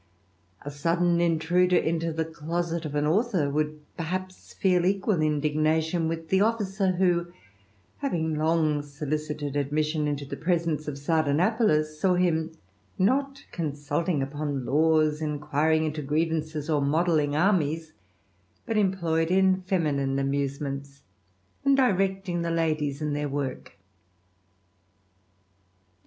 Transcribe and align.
A 0.63 0.71
sudden 0.71 1.21
intruder 1.21 1.77
into 1.77 2.11
the 2.11 2.25
closet 2.25 2.85
uthor 2.85 3.53
would 3.53 3.85
perhaps 3.97 4.51
feel 4.51 4.83
equal 4.83 5.21
indignation 5.21 6.07
with 6.07 6.29
the 6.29 6.39
who 6.97 7.31
having 7.97 8.33
long 8.33 8.81
solicited 8.81 9.55
admission 9.55 10.07
into 10.07 10.25
the 10.25 10.37
:e 10.39 10.53
of 10.89 10.97
Sardanapalus, 10.97 11.99
saw 11.99 12.15
him 12.15 12.51
not 12.97 13.45
consulting 13.51 14.23
upon 14.23 14.65
iquiring 14.65 15.83
into 15.85 16.01
grievances, 16.01 16.67
or 16.67 16.81
modelling 16.81 17.35
armies, 17.35 17.93
but 18.65 18.77
ed 18.77 19.29
in 19.29 19.61
feminine 19.67 20.17
amusements, 20.17 21.03
and 21.63 21.77
directing 21.77 22.41
the 22.41 22.49
ladies 22.49 23.03
work. 23.03 23.77